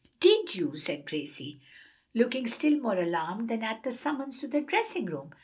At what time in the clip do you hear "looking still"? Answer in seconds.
2.15-2.79